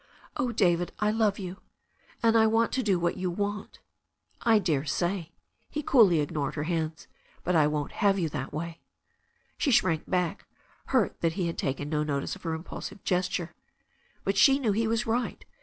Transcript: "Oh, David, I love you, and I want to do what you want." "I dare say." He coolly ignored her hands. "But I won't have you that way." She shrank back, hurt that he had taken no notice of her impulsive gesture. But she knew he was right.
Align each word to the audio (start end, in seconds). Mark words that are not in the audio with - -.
"Oh, 0.35 0.51
David, 0.51 0.91
I 0.97 1.11
love 1.11 1.37
you, 1.37 1.57
and 2.23 2.35
I 2.35 2.47
want 2.47 2.71
to 2.71 2.81
do 2.81 2.97
what 2.99 3.17
you 3.17 3.29
want." 3.29 3.77
"I 4.41 4.57
dare 4.57 4.83
say." 4.83 5.31
He 5.69 5.83
coolly 5.83 6.21
ignored 6.21 6.55
her 6.55 6.63
hands. 6.63 7.05
"But 7.43 7.55
I 7.55 7.67
won't 7.67 7.91
have 7.91 8.17
you 8.17 8.27
that 8.29 8.51
way." 8.51 8.79
She 9.59 9.69
shrank 9.69 10.09
back, 10.09 10.47
hurt 10.87 11.21
that 11.21 11.33
he 11.33 11.45
had 11.45 11.59
taken 11.59 11.87
no 11.87 12.01
notice 12.01 12.35
of 12.35 12.41
her 12.41 12.55
impulsive 12.55 13.03
gesture. 13.03 13.53
But 14.23 14.37
she 14.37 14.57
knew 14.57 14.71
he 14.71 14.87
was 14.87 15.05
right. 15.05 15.45